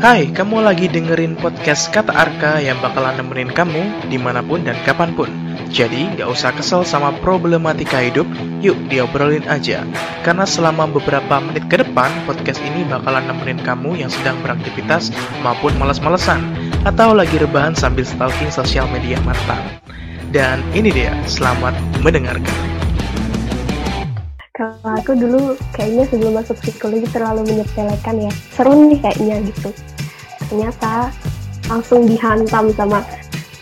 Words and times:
Hai, 0.00 0.32
kamu 0.32 0.64
lagi 0.64 0.88
dengerin 0.88 1.36
podcast 1.36 1.92
Kata 1.92 2.16
Arka 2.16 2.56
yang 2.56 2.80
bakalan 2.80 3.20
nemenin 3.20 3.52
kamu 3.52 4.08
di 4.08 4.16
mana 4.16 4.40
pun 4.40 4.64
dan 4.64 4.80
kapan 4.88 5.12
pun. 5.12 5.28
Jadi, 5.68 6.16
gak 6.16 6.32
usah 6.32 6.56
kesel 6.56 6.80
sama 6.80 7.12
problematika 7.20 8.00
hidup, 8.00 8.24
yuk 8.64 8.80
diobrolin 8.88 9.44
aja. 9.52 9.84
Karena 10.24 10.48
selama 10.48 10.88
beberapa 10.88 11.36
menit 11.36 11.68
ke 11.68 11.84
depan, 11.84 12.08
podcast 12.24 12.64
ini 12.64 12.88
bakalan 12.88 13.28
nemenin 13.28 13.60
kamu 13.60 14.00
yang 14.00 14.08
sedang 14.08 14.40
beraktivitas 14.40 15.12
maupun 15.44 15.76
males-malesan, 15.76 16.40
atau 16.88 17.12
lagi 17.12 17.36
rebahan 17.36 17.76
sambil 17.76 18.08
stalking 18.08 18.48
sosial 18.48 18.88
media 18.88 19.20
mantan. 19.28 19.60
Dan 20.32 20.64
ini 20.72 20.88
dia, 20.88 21.12
selamat 21.28 21.76
mendengarkan. 22.00 22.81
Kalau 24.82 24.98
aku 24.98 25.14
dulu 25.14 25.54
kayaknya 25.70 26.10
sebelum 26.10 26.42
masuk 26.42 26.58
psikologi 26.58 27.06
terlalu 27.14 27.46
menyepelekan 27.46 28.18
ya. 28.18 28.32
Seru 28.50 28.90
nih 28.90 28.98
kayaknya 28.98 29.38
gitu. 29.46 29.70
Ternyata 30.50 31.14
langsung 31.70 32.10
dihantam 32.10 32.74
sama 32.74 33.06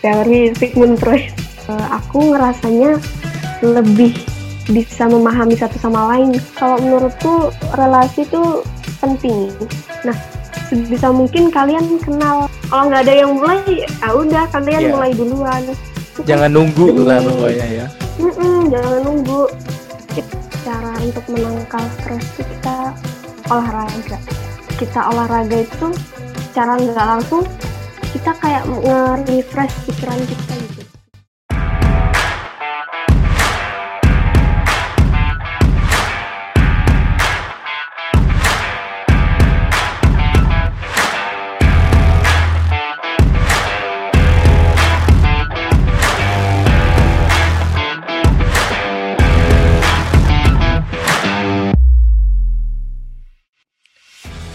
teori 0.01 0.49
Sigmund 0.57 0.97
Freud. 0.97 1.29
Uh, 1.69 1.87
aku 1.93 2.33
ngerasanya 2.33 2.97
lebih 3.61 4.17
bisa 4.73 5.05
memahami 5.05 5.53
satu 5.53 5.77
sama 5.77 6.09
lain. 6.17 6.41
Kalau 6.57 6.81
menurutku 6.81 7.53
relasi 7.77 8.25
itu 8.25 8.65
penting. 8.97 9.53
Nah, 10.01 10.17
bisa 10.73 11.13
mungkin 11.13 11.53
kalian 11.53 12.01
kenal. 12.01 12.49
Kalau 12.65 12.89
nggak 12.89 13.05
ada 13.05 13.13
yang 13.13 13.37
mulai, 13.37 13.61
ya 13.85 14.09
udah 14.09 14.49
kalian 14.49 14.89
yeah. 14.89 14.93
mulai 14.97 15.11
duluan. 15.13 15.61
Jangan 16.25 16.49
nunggu 16.49 16.97
lah 17.05 17.21
pokoknya 17.21 17.67
ya. 17.85 17.85
Mm 18.17 18.33
-mm, 18.33 18.57
jangan 18.73 18.99
nunggu 19.05 19.41
cara 20.61 20.93
untuk 21.01 21.25
menangkal 21.29 21.83
stres 21.99 22.25
itu 22.37 22.43
kita 22.45 22.93
olahraga. 23.49 24.17
Kita 24.77 24.99
olahraga 25.13 25.57
itu 25.65 25.87
cara 26.51 26.77
nggak 26.77 27.07
langsung 27.17 27.43
kita 28.11 28.31
kayak 28.43 28.63
nge-refresh 28.67 29.75
pikiran 29.87 30.19
kita 30.27 30.53
gitu 30.67 30.80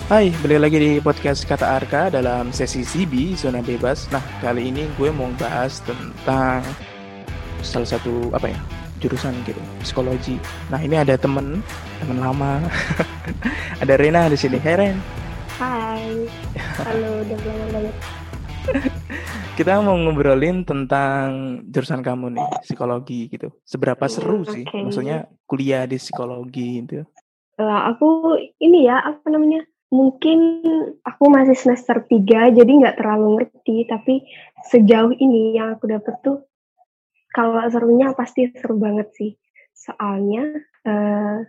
Hai, 0.07 0.31
balik 0.39 0.63
lagi 0.63 0.79
di 0.79 0.91
podcast 1.03 1.43
Kata 1.43 1.83
Arka 1.83 2.15
dalam 2.15 2.55
sesi 2.55 2.87
CB, 2.87 3.35
Zona 3.35 3.59
Bebas. 3.59 4.07
Nah, 4.15 4.23
kali 4.39 4.71
ini 4.71 4.87
gue 4.95 5.11
mau 5.11 5.27
bahas 5.35 5.83
tentang 5.83 6.63
salah 7.67 7.91
satu, 7.91 8.31
apa 8.31 8.55
ya, 8.55 8.59
jurusan 9.03 9.35
gitu, 9.43 9.59
psikologi. 9.83 10.39
Nah, 10.71 10.79
ini 10.79 10.95
ada 10.95 11.19
temen, 11.19 11.59
temen 11.99 12.23
lama. 12.23 12.63
ada 13.83 13.95
Rena 13.99 14.31
di 14.31 14.39
sini. 14.39 14.63
Hai, 14.63 14.79
Ren. 14.79 14.97
Hai. 15.59 16.31
Halo, 16.87 17.27
udah 17.27 17.39
lama 17.43 17.67
banget. 17.75 17.97
Kita 19.59 19.83
mau 19.83 19.99
ngobrolin 19.99 20.63
tentang 20.63 21.59
jurusan 21.67 22.07
kamu 22.07 22.39
nih, 22.39 22.47
psikologi 22.63 23.27
gitu. 23.27 23.51
Seberapa 23.67 24.07
seru 24.07 24.47
sih? 24.47 24.71
Okay. 24.71 24.87
Maksudnya 24.87 25.27
kuliah 25.51 25.83
di 25.83 25.99
psikologi 25.99 26.87
gitu. 26.87 27.03
Uh, 27.59 27.91
aku 27.91 28.39
ini 28.63 28.87
ya, 28.87 29.03
apa 29.03 29.27
namanya? 29.35 29.67
Mungkin 29.91 30.63
aku 31.07 31.25
masih 31.31 31.55
semester 31.55 32.03
3 32.03 32.55
jadi 32.55 32.71
nggak 32.71 32.97
terlalu 32.99 33.43
ngerti. 33.43 33.87
Tapi 33.87 34.15
sejauh 34.67 35.15
ini 35.15 35.57
yang 35.59 35.79
aku 35.79 35.87
dapet 35.91 36.15
tuh 36.23 36.43
kalau 37.31 37.61
serunya 37.69 38.11
pasti 38.17 38.51
seru 38.51 38.79
banget 38.81 39.09
sih. 39.15 39.33
Soalnya 39.77 40.57
uh, 40.89 41.45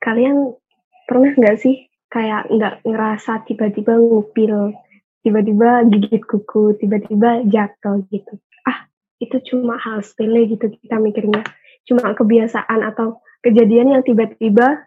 kalian 0.00 0.56
pernah 1.04 1.32
nggak 1.34 1.58
sih 1.60 1.90
kayak 2.08 2.48
nggak 2.52 2.74
ngerasa 2.84 3.44
tiba-tiba 3.48 3.96
ngupil 3.96 4.76
tiba-tiba 5.22 5.86
gigit 5.86 6.22
kuku 6.24 6.78
tiba-tiba 6.80 7.44
jatuh 7.46 8.02
gitu? 8.08 8.38
Ah 8.64 8.88
itu 9.20 9.36
cuma 9.52 9.76
hal 9.78 10.00
sepele 10.00 10.48
gitu 10.48 10.72
kita 10.72 10.96
mikirnya. 10.96 11.44
Cuma 11.82 12.14
kebiasaan 12.14 12.86
atau 12.86 13.20
kejadian 13.42 13.98
yang 13.98 14.02
tiba-tiba 14.06 14.86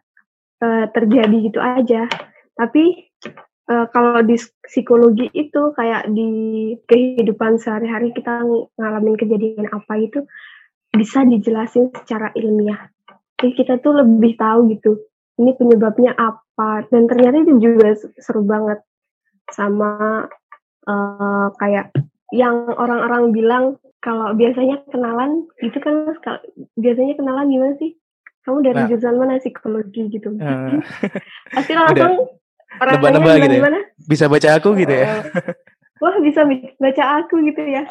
uh, 0.64 0.86
terjadi 0.96 1.38
gitu 1.52 1.60
aja 1.60 2.08
tapi 2.56 3.12
uh, 3.70 3.86
kalau 3.92 4.22
di 4.24 4.40
psikologi 4.66 5.30
itu 5.36 5.62
kayak 5.76 6.10
di 6.12 6.30
kehidupan 6.88 7.60
sehari-hari 7.60 8.16
kita 8.16 8.44
ngalamin 8.80 9.16
kejadian 9.20 9.68
apa 9.72 9.94
itu 10.00 10.24
bisa 10.96 11.28
dijelasin 11.28 11.92
secara 11.92 12.32
ilmiah. 12.40 12.88
Jadi 13.36 13.52
kita 13.52 13.84
tuh 13.84 14.00
lebih 14.00 14.40
tahu 14.40 14.72
gitu. 14.72 14.96
Ini 15.36 15.52
penyebabnya 15.60 16.16
apa 16.16 16.88
dan 16.88 17.12
ternyata 17.12 17.44
itu 17.44 17.60
juga 17.60 17.92
seru 18.24 18.48
banget 18.48 18.80
sama 19.52 20.24
uh, 20.88 21.48
kayak 21.60 21.92
yang 22.32 22.72
orang-orang 22.72 23.36
bilang 23.36 23.66
kalau 24.00 24.32
biasanya 24.32 24.80
kenalan 24.88 25.44
itu 25.60 25.76
kan 25.84 26.16
biasanya 26.80 27.20
kenalan 27.20 27.52
gimana 27.52 27.76
sih? 27.76 28.00
Kamu 28.46 28.62
dari 28.62 28.78
nah, 28.78 28.88
jurusan 28.88 29.18
mana 29.18 29.42
psikologi 29.42 30.02
gitu? 30.08 30.38
Uh, 30.38 30.78
Pasti 31.58 31.74
langsung 31.74 32.30
nebak-nebak 32.80 33.36
gitu 33.46 33.56
ya. 33.60 33.82
Bisa 34.06 34.26
baca 34.28 34.50
aku 34.58 34.70
gitu 34.80 34.94
ya. 34.94 35.24
Wah, 36.04 36.16
bisa 36.20 36.44
baca 36.80 37.04
aku 37.24 37.36
gitu 37.48 37.64
ya. 37.64 37.88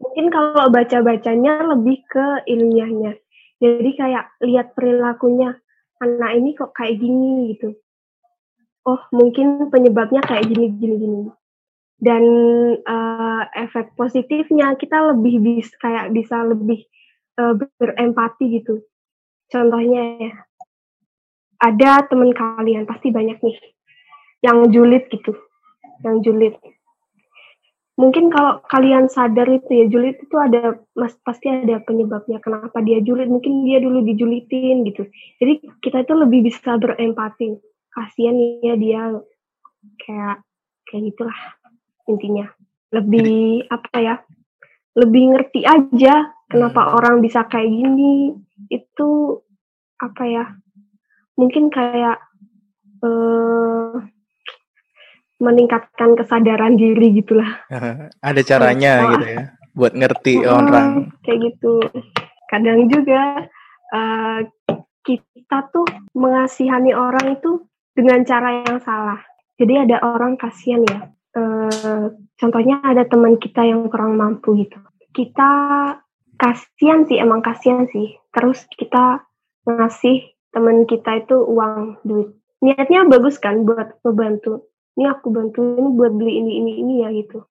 Mungkin 0.00 0.26
kalau 0.32 0.72
baca-bacanya 0.72 1.70
lebih 1.76 2.02
ke 2.08 2.26
ilmiahnya. 2.48 3.20
Jadi 3.60 3.90
kayak 3.92 4.32
lihat 4.40 4.72
perilakunya 4.72 5.60
anak 6.00 6.30
ini 6.40 6.56
kok 6.56 6.72
kayak 6.72 6.96
gini 6.96 7.52
gitu. 7.54 7.76
Oh, 8.88 9.00
mungkin 9.12 9.68
penyebabnya 9.68 10.24
kayak 10.24 10.48
gini 10.48 10.72
gini 10.72 10.96
gini. 10.96 11.22
Dan 12.00 12.24
uh, 12.80 13.42
efek 13.52 13.92
positifnya 13.92 14.72
kita 14.80 15.12
lebih 15.12 15.36
bisa 15.44 15.76
kayak 15.84 16.16
bisa 16.16 16.40
lebih 16.48 16.88
uh, 17.36 17.52
berempati 17.76 18.56
gitu. 18.56 18.80
Contohnya 19.52 20.16
ya, 20.16 20.32
ada 21.60 22.08
teman 22.08 22.32
kalian 22.32 22.88
pasti 22.88 23.12
banyak 23.12 23.36
nih 23.44 23.56
yang 24.40 24.72
julid 24.72 25.04
gitu, 25.12 25.36
yang 26.00 26.24
julid. 26.24 26.56
Mungkin 28.00 28.32
kalau 28.32 28.64
kalian 28.64 29.12
sadar 29.12 29.44
itu 29.44 29.68
ya 29.68 29.84
julid 29.92 30.16
itu 30.16 30.36
ada 30.40 30.80
mas 30.96 31.12
pasti 31.20 31.52
ada 31.52 31.84
penyebabnya 31.84 32.40
kenapa 32.40 32.80
dia 32.80 33.04
julid. 33.04 33.28
Mungkin 33.28 33.68
dia 33.68 33.76
dulu 33.76 34.00
dijulitin 34.00 34.88
gitu. 34.88 35.04
Jadi 35.36 35.68
kita 35.84 36.08
itu 36.08 36.16
lebih 36.16 36.48
bisa 36.48 36.80
berempati. 36.80 37.60
Kasihan 37.92 38.32
ya 38.64 38.74
dia 38.80 39.20
kayak 40.00 40.40
kayak 40.88 41.02
gitulah 41.12 41.40
intinya. 42.08 42.48
Lebih 42.88 43.68
apa 43.68 43.96
ya? 44.00 44.16
Lebih 44.96 45.36
ngerti 45.36 45.60
aja 45.68 46.32
kenapa 46.48 46.80
hmm. 46.80 46.92
orang 46.96 47.14
bisa 47.20 47.44
kayak 47.44 47.68
gini. 47.68 48.32
Itu 48.72 49.44
apa 50.00 50.24
ya? 50.24 50.44
Mungkin 51.38 51.68
kayak 51.68 52.18
uh, 53.04 53.94
meningkatkan 55.40 56.14
kesadaran 56.20 56.76
diri 56.76 57.16
gitulah. 57.16 57.64
Ada 58.28 58.40
caranya 58.44 58.92
oh, 59.00 59.08
gitu 59.16 59.26
ya, 59.26 59.42
buat 59.72 59.92
ngerti 59.96 60.34
uh, 60.44 60.54
orang. 60.60 61.10
Kayak 61.24 61.38
gitu. 61.50 61.74
Kadang 62.50 62.90
juga 62.92 63.48
uh, 63.94 64.40
kita 65.02 65.58
tuh 65.72 65.88
mengasihani 66.14 66.92
orang 66.92 67.40
itu 67.40 67.64
dengan 67.96 68.22
cara 68.22 68.62
yang 68.68 68.78
salah. 68.84 69.18
Jadi 69.60 69.76
ada 69.76 70.00
orang 70.00 70.40
kasihan 70.40 70.80
ya. 70.88 71.00
Uh, 71.30 72.10
contohnya 72.40 72.80
ada 72.82 73.06
teman 73.06 73.36
kita 73.36 73.62
yang 73.62 73.86
kurang 73.92 74.16
mampu 74.16 74.66
gitu. 74.66 74.80
Kita 75.12 75.50
kasihan 76.40 77.04
sih, 77.04 77.20
emang 77.20 77.44
kasihan 77.44 77.84
sih. 77.92 78.16
Terus 78.32 78.64
kita 78.72 79.20
ngasih 79.68 80.32
teman 80.50 80.86
kita 80.86 81.22
itu 81.22 81.36
uang 81.46 82.02
duit. 82.02 82.28
Niatnya 82.60 83.08
bagus 83.08 83.40
kan 83.40 83.64
buat 83.64 84.02
membantu 84.04 84.70
ini 84.98 85.08
aku 85.08 85.32
bantu 85.32 85.64
ini 85.64 85.88
buat 85.96 86.12
beli 86.12 86.32
ini 86.44 86.52
ini 86.60 86.72
ini 86.82 86.94
ya 87.06 87.08
gitu. 87.14 87.46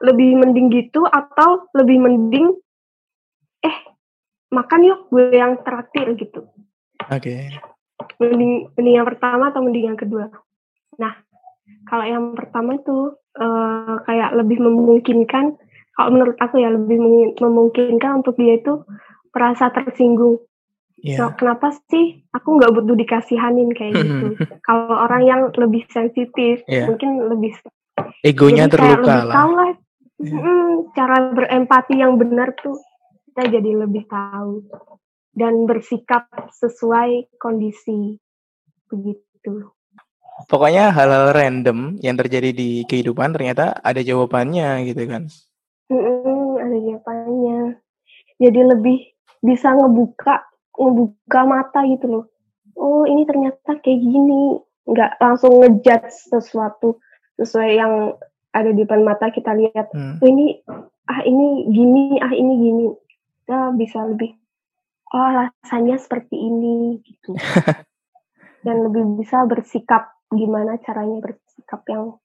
Lebih 0.00 0.40
mending 0.40 0.72
gitu 0.72 1.04
atau 1.04 1.68
lebih 1.76 2.00
mending 2.00 2.48
eh 3.64 3.76
makan 4.54 4.86
yuk 4.86 5.00
gue 5.12 5.34
yang 5.34 5.60
terakhir 5.60 6.16
gitu. 6.16 6.46
Oke. 7.12 7.20
Okay. 7.20 7.42
mending 8.16 8.72
mending 8.76 8.94
yang 8.96 9.08
pertama 9.08 9.52
atau 9.52 9.60
mending 9.60 9.92
yang 9.92 9.98
kedua? 9.98 10.32
Nah 10.96 11.12
kalau 11.90 12.04
yang 12.06 12.24
pertama 12.32 12.78
itu 12.78 13.18
uh, 13.36 13.96
kayak 14.06 14.32
lebih 14.38 14.62
memungkinkan 14.62 15.58
kalau 15.96 16.10
menurut 16.12 16.36
aku 16.40 16.60
ya 16.60 16.68
lebih 16.68 17.00
memungkinkan 17.40 18.20
untuk 18.20 18.36
dia 18.36 18.60
itu 18.60 18.84
merasa 19.32 19.72
tersinggung 19.72 20.40
Yeah. 20.96 21.20
So, 21.20 21.36
kenapa 21.36 21.76
sih 21.92 22.24
aku 22.32 22.56
nggak 22.56 22.72
butuh 22.72 22.96
dikasihanin 22.96 23.70
kayak 23.76 24.00
gitu? 24.00 24.28
Kalau 24.64 24.96
orang 24.96 25.22
yang 25.28 25.40
lebih 25.52 25.84
sensitif, 25.92 26.64
yeah. 26.64 26.88
mungkin 26.88 27.28
lebih 27.28 27.52
egonya 28.24 28.66
terluka 28.66 29.28
lah. 29.28 29.34
Tahu 29.36 29.50
lah 29.52 29.70
yeah. 30.20 30.40
hmm, 30.40 30.72
cara 30.96 31.16
berempati 31.36 31.94
yang 32.00 32.16
benar 32.16 32.56
tuh 32.56 32.80
kita 33.36 33.60
jadi 33.60 33.84
lebih 33.84 34.08
tahu 34.08 34.64
dan 35.36 35.68
bersikap 35.68 36.24
sesuai 36.56 37.36
kondisi 37.36 38.16
begitu. 38.88 39.68
Pokoknya 40.48 40.92
hal-hal 40.92 41.32
random 41.32 42.00
yang 42.00 42.16
terjadi 42.16 42.52
di 42.52 42.84
kehidupan 42.88 43.36
ternyata 43.36 43.76
ada 43.80 44.00
jawabannya 44.00 44.88
gitu 44.88 45.04
kan? 45.04 45.28
Mm-mm, 45.92 46.60
ada 46.60 46.76
jawabannya. 46.76 47.60
Jadi 48.40 48.60
lebih 48.64 48.98
bisa 49.44 49.72
ngebuka 49.72 50.44
ngebuka 50.76 51.40
mata 51.48 51.80
gitu 51.88 52.06
loh. 52.08 52.24
Oh 52.76 53.08
ini 53.08 53.24
ternyata 53.24 53.80
kayak 53.80 54.00
gini, 54.00 54.60
nggak 54.86 55.16
langsung 55.18 55.64
ngejudge 55.64 56.12
sesuatu 56.28 57.00
sesuai 57.40 57.70
yang 57.76 57.94
ada 58.52 58.72
di 58.72 58.84
depan 58.84 59.04
mata 59.04 59.28
kita 59.32 59.52
lihat. 59.52 59.92
Hmm. 59.92 60.20
Oh 60.20 60.28
ini 60.28 60.60
ah 61.08 61.20
ini 61.24 61.68
gini, 61.72 62.20
ah 62.20 62.32
ini 62.32 62.54
gini. 62.60 62.86
Kita 63.44 63.72
bisa 63.76 64.04
lebih 64.04 64.32
oh 65.12 65.28
rasanya 65.32 65.96
seperti 66.00 66.36
ini 66.36 67.00
gitu. 67.04 67.36
Dan 68.64 68.82
lebih 68.82 69.20
bisa 69.20 69.46
bersikap 69.46 70.16
gimana 70.32 70.76
caranya 70.82 71.22
bersikap 71.22 71.86
yang 71.86 72.18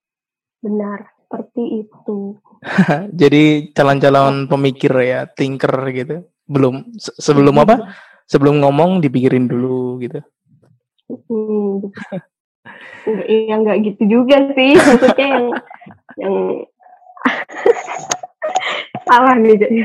benar 0.63 1.11
seperti 1.31 1.87
itu. 1.87 2.35
Jadi 3.21 3.71
calon-calon 3.71 4.51
pemikir 4.51 4.91
ya, 4.99 5.29
thinker 5.31 5.71
gitu. 5.95 6.27
Belum 6.43 6.83
se 6.99 7.15
sebelum 7.15 7.55
apa? 7.61 7.87
Sebelum 8.29 8.61
ngomong 8.61 9.01
dipikirin 9.01 9.47
dulu 9.47 10.01
gitu. 10.01 10.19
Hmm. 11.09 11.91
enggak, 13.03 13.25
ya 13.27 13.55
enggak 13.57 13.77
gitu 13.83 14.03
juga 14.07 14.37
sih. 14.53 14.77
Maksudnya 14.77 15.27
yang 15.27 15.45
yang 16.19 16.35
salah 19.07 19.35
nih 19.39 19.55
jadi. 19.57 19.77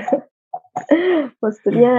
Maksudnya 1.40 1.92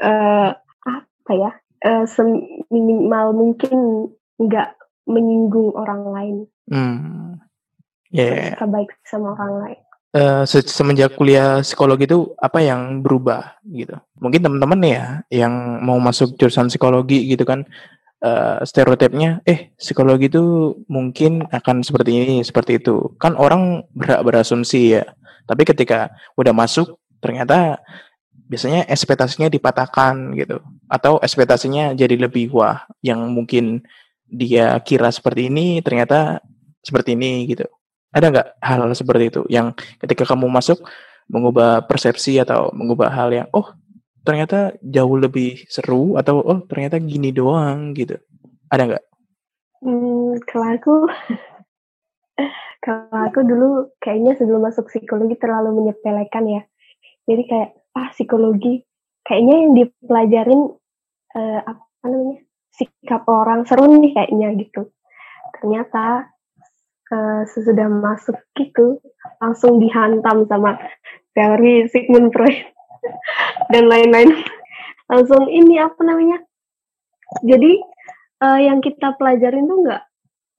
uh, 0.00 0.48
apa 0.86 1.32
ya? 1.36 1.50
Uh, 1.82 2.06
seminimal 2.06 3.34
mungkin 3.34 4.06
enggak 4.38 4.78
menyinggung 5.06 5.74
orang 5.74 6.02
lain. 6.14 6.36
Hmm. 6.70 7.42
Yeah. 8.12 8.54
Baik 8.60 8.94
sama 9.08 9.34
orang 9.34 9.52
lain. 9.66 9.81
Uh, 10.12 10.44
se 10.44 10.60
semenjak 10.68 11.16
kuliah 11.16 11.64
psikologi 11.64 12.04
itu 12.04 12.36
apa 12.36 12.60
yang 12.60 13.00
berubah 13.00 13.56
gitu? 13.64 13.96
Mungkin 14.20 14.44
teman-teman 14.44 14.80
ya 14.84 15.04
yang 15.32 15.80
mau 15.80 15.96
masuk 15.96 16.36
jurusan 16.36 16.68
psikologi 16.68 17.32
gitu 17.32 17.48
kan 17.48 17.64
uh, 18.20 18.60
stereotipnya, 18.60 19.40
eh 19.48 19.72
psikologi 19.80 20.28
itu 20.28 20.76
mungkin 20.84 21.48
akan 21.48 21.80
seperti 21.80 22.12
ini, 22.12 22.36
seperti 22.44 22.76
itu. 22.76 23.16
Kan 23.16 23.40
orang 23.40 23.88
berhak 23.96 24.20
berasumsi 24.20 25.00
ya. 25.00 25.04
Tapi 25.48 25.64
ketika 25.64 26.12
udah 26.36 26.52
masuk 26.52 27.00
ternyata 27.24 27.80
biasanya 28.52 28.84
ekspektasinya 28.92 29.48
dipatahkan 29.48 30.36
gitu 30.36 30.60
atau 30.92 31.16
ekspektasinya 31.24 31.96
jadi 31.96 32.20
lebih 32.20 32.52
wah 32.52 32.84
yang 33.00 33.32
mungkin 33.32 33.80
dia 34.28 34.76
kira 34.84 35.08
seperti 35.08 35.48
ini 35.48 35.80
ternyata 35.80 36.44
seperti 36.84 37.16
ini 37.16 37.48
gitu. 37.48 37.64
Ada 38.12 38.26
nggak 38.28 38.48
hal-hal 38.60 38.92
seperti 38.92 39.24
itu 39.32 39.42
yang 39.48 39.72
ketika 40.00 40.28
kamu 40.28 40.48
masuk 40.52 40.84
mengubah 41.32 41.88
persepsi 41.88 42.36
atau 42.36 42.68
mengubah 42.76 43.08
hal 43.08 43.32
yang 43.32 43.48
oh 43.56 43.72
ternyata 44.22 44.76
jauh 44.84 45.16
lebih 45.18 45.64
seru 45.66 46.14
atau 46.20 46.44
oh 46.44 46.60
ternyata 46.68 47.00
gini 47.00 47.34
doang 47.34 47.96
gitu. 47.96 48.20
Ada 48.68 48.82
nggak? 48.88 49.04
Hmm, 49.82 50.38
kalau 50.46 50.68
aku 50.72 50.94
kalau 52.84 53.20
aku 53.26 53.40
dulu 53.42 53.68
kayaknya 53.98 54.38
sebelum 54.38 54.62
masuk 54.62 54.86
psikologi 54.92 55.36
terlalu 55.40 55.82
menyepelekan 55.82 56.44
ya. 56.46 56.62
Jadi 57.26 57.42
kayak 57.48 57.70
ah 57.96 58.08
psikologi 58.14 58.82
kayaknya 59.26 59.54
yang 59.56 59.72
dipelajarin 59.78 60.62
uh, 61.36 61.60
apa 61.66 62.04
namanya 62.08 62.42
sikap 62.72 63.22
orang 63.28 63.68
seru 63.68 63.86
nih 63.88 64.12
kayaknya 64.16 64.48
gitu. 64.58 64.90
Ternyata 65.60 66.31
uh, 67.12 67.44
sesudah 67.46 67.86
masuk 67.92 68.40
gitu 68.56 68.98
langsung 69.38 69.78
dihantam 69.78 70.48
sama 70.48 70.80
teori 71.36 71.86
Sigmund 71.92 72.32
Freud 72.32 72.56
dan 73.72 73.86
lain-lain. 73.86 74.32
langsung 75.12 75.44
ini 75.44 75.76
apa 75.76 76.00
namanya? 76.08 76.40
Jadi 77.44 77.76
uh, 78.40 78.60
yang 78.64 78.80
kita 78.80 79.12
pelajarin 79.20 79.68
tuh 79.68 79.84
nggak 79.84 80.02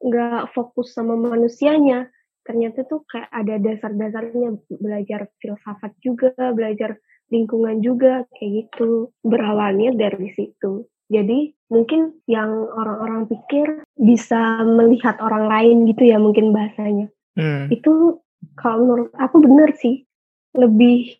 nggak 0.03 0.41
fokus 0.53 0.93
sama 0.93 1.17
manusianya. 1.17 2.13
Ternyata 2.43 2.85
tuh 2.85 3.01
kayak 3.07 3.31
ada 3.31 3.55
dasar-dasarnya 3.57 4.61
belajar 4.77 5.31
filsafat 5.39 5.95
juga, 6.03 6.35
belajar 6.53 6.99
lingkungan 7.33 7.81
juga 7.81 8.27
kayak 8.37 8.51
gitu. 8.69 9.09
Berawalnya 9.25 9.95
dari 9.95 10.29
situ. 10.37 10.85
Jadi 11.11 11.51
mungkin 11.67 12.15
yang 12.29 12.49
orang-orang 12.73 13.27
pikir 13.27 13.83
bisa 13.99 14.63
melihat 14.63 15.19
orang 15.19 15.49
lain 15.49 15.77
gitu 15.89 16.07
ya 16.07 16.17
mungkin 16.21 16.55
bahasanya. 16.55 17.11
Hmm. 17.35 17.67
Itu 17.73 18.23
kalau 18.55 18.85
menurut 18.85 19.11
aku 19.17 19.43
benar 19.43 19.73
sih. 19.75 20.05
Lebih 20.53 21.17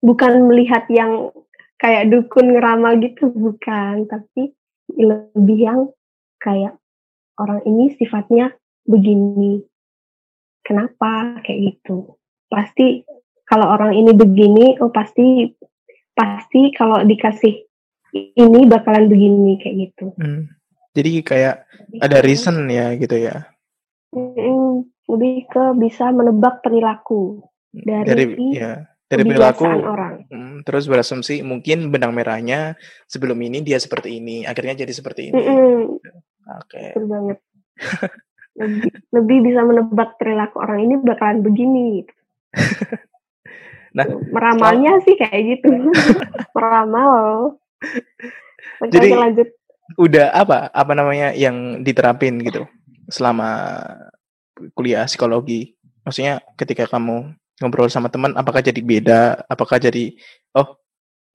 bukan 0.00 0.48
melihat 0.48 0.88
yang 0.88 1.28
kayak 1.76 2.08
dukun 2.08 2.56
ngeramal 2.56 2.96
gitu 3.04 3.28
bukan, 3.36 4.08
tapi 4.08 4.56
lebih 4.96 5.58
yang 5.60 5.80
kayak 6.40 6.80
orang 7.36 7.60
ini 7.68 7.92
sifatnya 8.00 8.56
begini. 8.88 9.60
Kenapa 10.64 11.42
kayak 11.44 11.76
gitu? 11.76 12.16
Pasti 12.48 13.04
kalau 13.46 13.76
orang 13.76 13.94
ini 13.94 14.10
begini, 14.16 14.80
oh 14.80 14.90
pasti 14.90 15.52
pasti 16.16 16.72
kalau 16.72 17.04
dikasih 17.04 17.65
ini 18.34 18.60
bakalan 18.68 19.08
begini 19.10 19.58
kayak 19.60 19.76
gitu. 19.90 20.06
Hmm. 20.16 20.50
Jadi 20.96 21.20
kayak 21.20 21.68
ada 22.00 22.18
reason 22.24 22.66
ya 22.72 22.96
gitu 22.96 23.16
ya. 23.20 23.48
Hmm, 24.14 24.88
lebih 25.12 25.44
ke 25.52 25.64
bisa 25.76 26.08
menebak 26.08 26.64
perilaku 26.64 27.44
dari, 27.70 28.06
dari 28.08 28.24
ya 28.56 28.80
dari 29.06 29.22
perilaku 29.22 29.64
orang. 29.66 30.26
Hmm, 30.32 30.56
terus 30.66 30.90
berasumsi 30.90 31.44
mungkin 31.46 31.94
benang 31.94 32.10
merahnya 32.10 32.74
sebelum 33.06 33.38
ini 33.38 33.62
dia 33.62 33.78
seperti 33.78 34.18
ini, 34.18 34.42
akhirnya 34.42 34.82
jadi 34.82 34.92
seperti 34.92 35.30
ini. 35.30 35.42
Hmm. 35.42 35.82
Oke. 36.46 36.94
Okay. 36.94 37.04
banget. 37.06 37.38
lebih, 38.56 38.92
lebih 39.12 39.38
bisa 39.52 39.60
menebak 39.62 40.16
perilaku 40.16 40.56
orang 40.64 40.80
ini 40.88 40.94
bakalan 40.98 41.44
begini. 41.44 42.02
Gitu. 42.02 42.12
nah, 43.96 44.06
meramalnya 44.32 44.98
so, 45.00 45.04
sih 45.06 45.14
kayak 45.20 45.42
gitu. 45.54 45.92
Meramal. 46.56 47.54
Jadi 48.92 49.08
lanjut. 49.12 49.48
udah 49.96 50.34
apa 50.34 50.68
apa 50.74 50.92
namanya 50.92 51.32
yang 51.32 51.80
diterapin 51.80 52.42
gitu 52.44 52.68
selama 53.08 53.80
kuliah 54.76 55.08
psikologi? 55.08 55.76
Maksudnya 56.04 56.42
ketika 56.60 56.86
kamu 56.86 57.34
ngobrol 57.62 57.88
sama 57.88 58.12
teman 58.12 58.36
apakah 58.36 58.60
jadi 58.60 58.80
beda? 58.80 59.46
Apakah 59.48 59.80
jadi 59.80 60.12
oh 60.56 60.76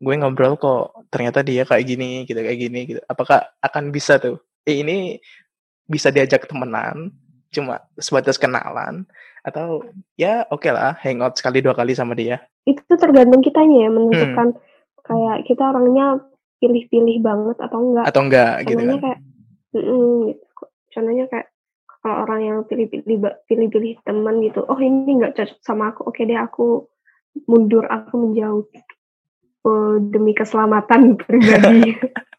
gue 0.01 0.13
ngobrol 0.17 0.57
kok 0.57 1.05
ternyata 1.13 1.45
dia 1.45 1.61
kayak 1.65 1.85
gini 1.85 2.25
gitu 2.25 2.39
kayak 2.41 2.59
gini 2.59 2.79
gitu. 2.89 3.01
Apakah 3.05 3.53
akan 3.61 3.89
bisa 3.93 4.17
tuh? 4.17 4.41
Eh 4.65 4.85
ini 4.85 5.17
bisa 5.89 6.13
diajak 6.13 6.47
temenan 6.47 7.11
cuma 7.51 7.83
sebatas 7.99 8.39
kenalan 8.39 9.03
atau 9.43 9.83
ya 10.15 10.47
oke 10.47 10.63
okay 10.63 10.71
lah 10.71 10.95
hangout 11.03 11.35
sekali 11.35 11.59
dua 11.59 11.75
kali 11.75 11.91
sama 11.91 12.15
dia 12.15 12.39
itu 12.63 12.79
tergantung 12.95 13.43
kitanya 13.43 13.77
ya 13.85 13.89
menentukan 13.91 14.55
hmm. 14.55 15.03
kayak 15.03 15.37
kita 15.43 15.63
orangnya 15.67 16.23
pilih-pilih 16.61 17.17
banget 17.25 17.57
atau 17.57 17.79
enggak 17.81 18.05
atau 18.05 18.21
enggak 18.21 18.53
gitu 18.69 18.77
contohnya 18.77 18.93
gitu 18.93 19.01
kan? 19.01 19.03
kayak 19.03 19.19
mm, 19.73 20.19
gitu. 20.29 20.43
contohnya 20.93 21.25
kayak 21.27 21.47
kalau 22.01 22.15
orang 22.25 22.41
yang 22.41 22.57
pilih-pilih 22.65 23.17
pilih-pilih 23.49 23.93
teman 24.05 24.35
gitu 24.45 24.61
oh 24.69 24.79
ini 24.79 25.11
enggak 25.17 25.33
cocok 25.35 25.59
sama 25.65 25.89
aku 25.91 26.01
oke 26.05 26.21
deh 26.21 26.37
aku 26.37 26.85
mundur 27.49 27.85
aku 27.89 28.13
menjauh 28.15 28.63
oh, 29.65 29.95
demi 29.99 30.37
keselamatan 30.37 31.13
pribadi 31.19 31.97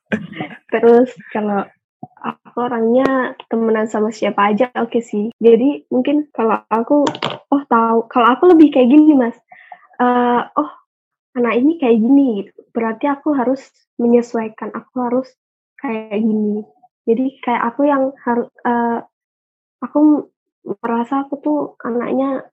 terus 0.72 1.10
kalau 1.34 1.66
aku 2.22 2.56
orangnya 2.62 3.34
temenan 3.50 3.90
sama 3.90 4.14
siapa 4.14 4.54
aja 4.54 4.70
oke 4.78 4.94
okay 4.94 5.02
sih 5.02 5.26
jadi 5.42 5.82
mungkin 5.90 6.30
kalau 6.30 6.62
aku 6.70 7.02
oh 7.50 7.62
tahu 7.66 8.06
kalau 8.06 8.28
aku 8.30 8.54
lebih 8.54 8.70
kayak 8.70 8.90
gini 8.90 9.18
mas 9.18 9.34
uh, 9.98 10.46
oh 10.54 10.70
anak 11.34 11.58
ini 11.58 11.80
kayak 11.80 11.98
gini 11.98 12.26
gitu 12.44 12.61
berarti 12.72 13.06
aku 13.08 13.36
harus 13.36 13.60
menyesuaikan 14.00 14.72
aku 14.72 14.94
harus 15.00 15.28
kayak 15.78 16.20
gini 16.20 16.64
jadi 17.04 17.24
kayak 17.44 17.62
aku 17.72 17.80
yang 17.86 18.12
harus 18.24 18.48
uh, 18.64 19.04
aku 19.82 20.32
merasa 20.82 21.26
aku 21.26 21.34
tuh 21.42 21.60
anaknya 21.82 22.46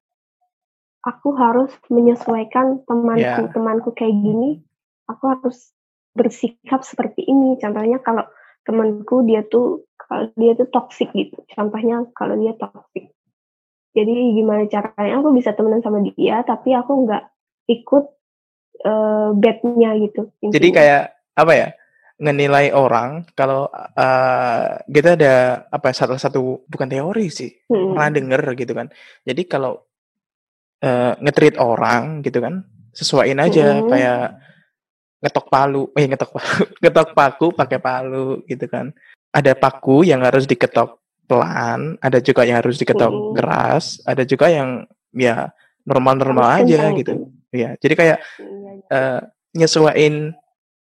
aku 1.06 1.32
harus 1.38 1.72
menyesuaikan 1.88 2.84
temanku 2.84 3.24
yeah. 3.24 3.52
temanku 3.54 3.90
kayak 3.96 4.18
gini 4.20 4.60
aku 5.08 5.24
harus 5.26 5.74
bersikap 6.14 6.84
seperti 6.84 7.26
ini. 7.26 7.56
Contohnya 7.58 8.04
kalau 8.04 8.26
temanku 8.68 9.24
dia 9.26 9.46
tuh 9.48 9.88
kalau 9.96 10.30
dia 10.36 10.54
tuh 10.58 10.68
toxic 10.70 11.10
gitu. 11.16 11.40
Contohnya 11.50 12.04
kalau 12.12 12.36
dia 12.36 12.54
toxic. 12.60 13.14
Jadi 13.96 14.38
gimana 14.38 14.70
caranya 14.70 15.24
aku 15.24 15.34
bisa 15.34 15.56
temenan 15.58 15.82
sama 15.82 16.04
dia 16.06 16.46
tapi 16.46 16.78
aku 16.78 17.10
nggak 17.10 17.24
ikut 17.70 18.06
uh, 18.86 19.30
bednya 19.36 19.96
gitu. 20.00 20.30
Intinya. 20.44 20.54
Jadi 20.54 20.68
kayak 20.72 21.04
apa 21.36 21.54
ya? 21.56 21.70
ngenilai 22.20 22.76
orang 22.76 23.24
kalau 23.32 23.72
uh, 23.72 24.68
kita 24.92 25.16
ada 25.16 25.64
apa 25.72 25.96
salah 25.96 26.20
satu 26.20 26.68
bukan 26.68 26.92
teori 26.92 27.32
sih 27.32 27.48
hmm. 27.48 27.96
pernah 27.96 28.12
denger 28.12 28.44
gitu 28.60 28.76
kan 28.76 28.92
jadi 29.24 29.42
kalau 29.48 29.80
uh, 30.84 31.16
ngetreat 31.24 31.56
orang 31.64 32.20
gitu 32.20 32.44
kan 32.44 32.68
sesuaiin 32.92 33.40
aja 33.40 33.80
hmm. 33.80 33.88
kayak 33.88 34.36
ngetok 35.24 35.48
palu 35.48 35.84
eh 35.96 36.06
ngetok 36.12 36.32
palu 36.36 36.64
ngetok 36.84 37.10
paku 37.16 37.48
pakai 37.56 37.80
palu 37.80 38.44
gitu 38.52 38.68
kan 38.68 38.92
ada 39.32 39.56
paku 39.56 40.04
yang 40.04 40.20
harus 40.20 40.44
diketok 40.44 41.00
pelan 41.24 41.96
ada 42.04 42.20
juga 42.20 42.44
yang 42.44 42.60
harus 42.60 42.76
diketok 42.76 43.16
hmm. 43.16 43.32
keras 43.40 44.04
ada 44.04 44.28
juga 44.28 44.52
yang 44.52 44.84
ya 45.16 45.56
normal-normal 45.88 46.68
aja 46.68 46.92
gitu 47.00 47.32
ya 47.50 47.74
jadi 47.82 47.94
kayak 47.98 48.20
uh, 48.94 49.22
nyesuaiin 49.58 50.38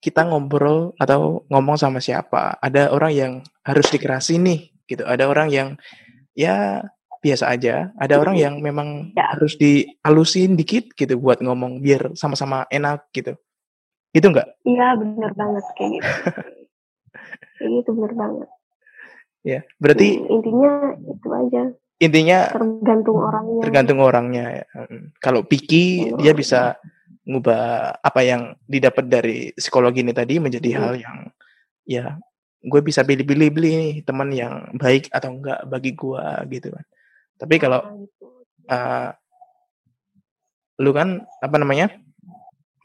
kita 0.03 0.27
ngobrol 0.27 0.99
atau 0.99 1.47
ngomong 1.47 1.79
sama 1.79 2.03
siapa. 2.03 2.59
Ada 2.59 2.91
orang 2.91 3.13
yang 3.15 3.33
harus 3.63 3.87
dikerasin 3.87 4.43
nih, 4.43 4.61
gitu. 4.91 5.07
Ada 5.07 5.31
orang 5.31 5.49
yang 5.55 5.69
ya 6.35 6.83
biasa 7.23 7.55
aja. 7.55 7.95
Ada 7.95 8.19
orang 8.19 8.35
yang 8.35 8.59
memang 8.59 9.15
ya. 9.15 9.31
harus 9.31 9.55
dihalusin 9.55 10.59
dikit 10.59 10.91
gitu 10.99 11.15
buat 11.23 11.39
ngomong 11.39 11.79
biar 11.79 12.19
sama-sama 12.19 12.67
enak 12.67 13.07
gitu. 13.15 13.39
Itu 14.11 14.35
enggak? 14.35 14.59
Iya, 14.67 14.99
benar 14.99 15.33
banget 15.39 15.65
kayak 15.79 15.91
gitu. 15.95 16.11
kayak 17.63 17.71
gitu 17.79 17.91
benar 17.95 18.13
banget. 18.19 18.49
Ya, 19.43 19.61
berarti 19.79 20.19
intinya 20.19 20.99
itu 20.99 21.29
aja. 21.31 21.63
Intinya 22.03 22.51
tergantung 22.51 23.19
orangnya. 23.23 23.63
Tergantung 23.63 23.99
orangnya 24.03 24.45
ya. 24.51 24.65
Kalau 25.23 25.47
picky 25.47 26.11
oh. 26.11 26.19
dia 26.19 26.35
bisa 26.35 26.75
ngubah 27.23 27.95
apa 28.03 28.21
yang 28.27 28.59
didapat 28.67 29.07
dari 29.07 29.55
psikologi 29.55 30.03
ini 30.03 30.11
tadi 30.11 30.43
menjadi 30.43 30.71
hmm. 30.75 30.79
hal 30.83 30.93
yang 30.99 31.19
ya 31.87 32.05
gue 32.63 32.81
bisa 32.83 33.03
pilih-pilih 33.03 33.49
beli 33.55 33.71
nih 33.75 33.95
teman 34.03 34.31
yang 34.35 34.71
baik 34.75 35.07
atau 35.11 35.35
enggak 35.35 35.63
bagi 35.67 35.95
gue 35.95 36.25
gitu 36.51 36.75
kan 36.75 36.85
tapi 37.39 37.55
kalau 37.59 38.07
uh, 38.71 39.11
lu 40.83 40.91
kan 40.95 41.23
apa 41.43 41.57
namanya 41.59 41.95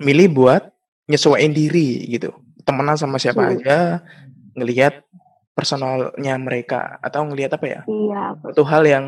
milih 0.01 0.33
buat 0.33 0.69
nyesuaiin 1.09 1.53
diri 1.53 2.05
gitu 2.09 2.33
temenan 2.61 2.97
sama 2.97 3.21
siapa 3.21 3.41
hmm. 3.41 3.51
aja 3.57 3.77
ngelihat 4.57 5.01
personalnya 5.57 6.37
mereka 6.37 7.01
atau 7.01 7.25
ngelihat 7.25 7.57
apa 7.57 7.65
ya 7.65 7.81
iya, 7.89 8.37
satu 8.45 8.61
hal 8.61 8.85
yang 8.85 9.05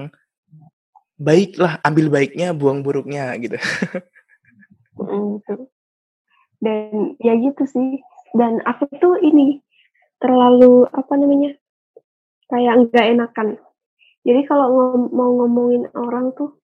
baik 1.22 1.62
lah 1.62 1.78
ambil 1.86 2.10
baiknya 2.10 2.58
buang 2.58 2.82
buruknya 2.82 3.38
gitu 3.38 3.62
gitu. 5.40 5.70
Dan 6.60 7.16
ya 7.24 7.34
gitu 7.40 7.64
sih. 7.68 8.04
Dan 8.36 8.62
aku 8.68 8.86
tuh 9.00 9.18
ini 9.24 9.64
terlalu 10.20 10.86
apa 10.92 11.14
namanya 11.16 11.56
kayak 12.52 12.90
nggak 12.90 13.08
enakan. 13.16 13.48
Jadi 14.28 14.42
kalau 14.46 14.68
ngom 14.68 15.04
mau 15.16 15.32
ngomongin 15.40 15.88
orang 15.96 16.36
tuh 16.36 16.60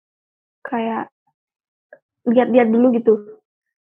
kayak 0.64 1.12
lihat-lihat 2.26 2.72
dulu 2.72 2.96
gitu. 2.96 3.14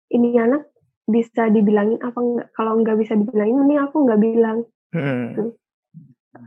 Ini 0.09 0.41
anak 0.41 0.71
bisa 1.05 1.51
dibilangin 1.53 2.01
apa 2.01 2.17
enggak? 2.17 2.47
Kalau 2.55 2.73
nggak 2.81 2.97
bisa 2.97 3.13
dibilangin, 3.13 3.67
ini 3.67 3.75
aku 3.77 4.07
nggak 4.07 4.21
bilang. 4.21 4.57
Hmm. 4.95 5.35
Gitu. 5.35 5.43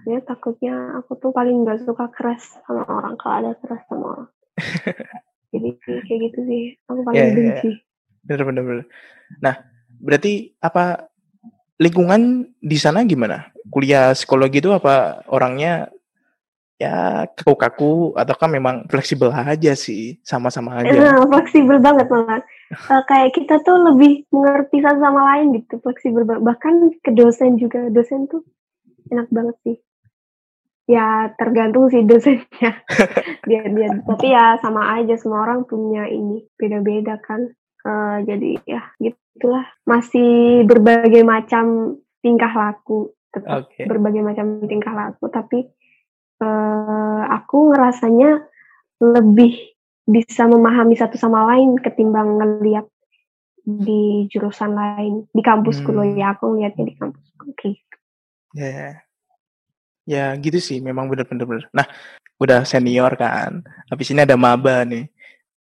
Ya 0.07 0.23
takutnya 0.23 1.03
aku 1.03 1.19
tuh 1.19 1.35
paling 1.35 1.67
nggak 1.67 1.83
suka 1.83 2.07
keras 2.15 2.55
sama 2.62 2.87
orang 2.87 3.19
kalau 3.19 3.35
ada 3.43 3.53
keras 3.59 3.83
sama 3.91 4.05
orang. 4.15 4.31
Jadi 5.53 5.69
kayak 5.85 6.21
gitu 6.31 6.41
sih, 6.49 6.65
aku 6.89 7.01
paling 7.05 7.19
yeah, 7.19 7.29
iya, 7.29 7.35
iya. 7.35 7.37
benci. 7.37 7.69
Yeah. 7.69 7.79
Bener, 8.23 8.43
bener, 8.47 8.62
bener. 8.62 8.87
Nah, 9.43 9.55
berarti 9.99 10.55
apa 10.62 11.11
lingkungan 11.83 12.55
di 12.62 12.79
sana 12.79 13.03
gimana? 13.03 13.51
Kuliah 13.69 14.15
psikologi 14.15 14.62
itu 14.62 14.71
apa 14.71 15.27
orangnya 15.29 15.91
ya 16.81 17.27
kaku-kaku 17.31 18.17
ataukah 18.19 18.49
memang 18.51 18.87
fleksibel 18.87 19.35
aja 19.35 19.75
sih, 19.75 20.19
sama-sama 20.23 20.83
aja? 20.83 20.95
Nah, 20.95 21.27
fleksibel 21.27 21.83
banget 21.83 22.07
malah. 22.07 22.43
uh, 22.89 23.03
kayak 23.05 23.35
kita 23.37 23.61
tuh 23.67 23.77
lebih 23.93 24.25
mengerti 24.33 24.81
satu 24.81 24.99
sama 25.03 25.21
lain 25.35 25.59
gitu, 25.59 25.79
fleksibel. 25.83 26.23
Bahkan 26.25 27.03
ke 27.03 27.11
dosen 27.12 27.59
juga, 27.59 27.91
dosen 27.93 28.31
tuh 28.31 28.47
enak 29.12 29.28
banget 29.28 29.57
sih 29.62 29.76
ya 30.90 31.31
tergantung 31.38 31.88
sih 31.92 32.02
dosennya 32.02 32.83
dia 33.49 33.62
dia 33.71 33.88
tapi 34.02 34.35
ya 34.35 34.59
sama 34.59 34.99
aja 34.99 35.14
semua 35.14 35.47
orang 35.47 35.62
punya 35.69 36.11
ini 36.11 36.42
beda-beda 36.59 37.23
kan 37.23 37.54
uh, 37.87 38.19
jadi 38.26 38.59
ya 38.66 38.83
gitulah 38.99 39.64
masih 39.87 40.66
berbagai 40.66 41.23
macam 41.23 41.97
tingkah 42.21 42.50
laku 42.50 43.14
tetap 43.31 43.71
okay. 43.71 43.87
berbagai 43.87 44.21
macam 44.21 44.61
tingkah 44.66 44.92
laku 44.92 45.31
tapi 45.31 45.71
uh, 46.42 47.23
aku 47.31 47.73
ngerasanya 47.73 48.42
lebih 49.00 49.73
bisa 50.02 50.50
memahami 50.50 50.99
satu 50.99 51.14
sama 51.14 51.47
lain 51.54 51.78
ketimbang 51.78 52.42
ngeliat 52.42 52.87
di 53.62 54.26
jurusan 54.26 54.75
lain 54.75 55.31
di 55.31 55.42
kampusku 55.42 55.95
hmm. 55.95 55.97
loh 55.97 56.07
ya 56.11 56.35
aku 56.35 56.50
ngeliatnya 56.54 56.85
di 56.90 56.95
kampusku 56.99 57.42
oke 57.47 57.69
gitu. 57.71 57.92
Ya 58.57 58.69
yeah. 58.69 58.93
Ya 60.03 60.35
gitu 60.35 60.59
sih, 60.59 60.83
memang 60.83 61.07
bener-bener. 61.07 61.71
Nah, 61.71 61.87
udah 62.43 62.67
senior 62.67 63.15
kan. 63.15 63.63
Habis 63.87 64.11
ini 64.11 64.27
ada 64.27 64.35
maba 64.35 64.83
nih. 64.83 65.07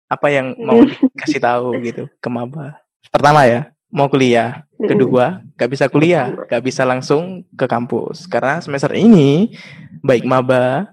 Apa 0.09 0.29
yang 0.33 0.57
mau 0.57 0.81
dikasih 0.81 1.41
tahu 1.41 1.77
gitu 1.85 2.09
ke 2.17 2.29
maba? 2.33 2.81
Pertama 3.13 3.45
ya, 3.45 3.69
mau 3.93 4.09
kuliah. 4.09 4.65
Kedua, 4.73 5.39
gak 5.55 5.69
bisa 5.69 5.85
kuliah, 5.87 6.33
gak 6.49 6.65
bisa 6.65 6.81
langsung 6.83 7.45
ke 7.53 7.69
kampus. 7.69 8.25
Karena 8.25 8.59
semester 8.59 8.91
ini, 8.97 9.53
baik 10.01 10.25
maba 10.25 10.91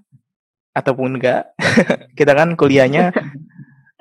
ataupun 0.76 1.18
enggak, 1.18 1.50
kita 2.18 2.36
kan 2.36 2.54
kuliahnya 2.54 3.10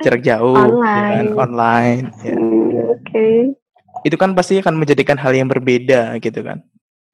jarak 0.04 0.22
jauh, 0.22 0.54
online. 0.54 1.10
Ya 1.10 1.24
kan? 1.26 1.26
online. 1.42 2.06
Ya. 2.22 2.36
Oke. 2.38 2.92
Okay. 3.02 3.38
Itu 4.06 4.16
kan 4.16 4.38
pasti 4.38 4.62
akan 4.62 4.78
menjadikan 4.78 5.18
hal 5.18 5.34
yang 5.34 5.50
berbeda 5.50 6.20
gitu 6.22 6.46
kan. 6.46 6.62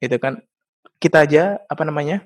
Itu 0.03 0.19
kan 0.19 0.43
kita 1.01 1.25
aja 1.25 1.59
apa 1.69 1.83
namanya 1.85 2.25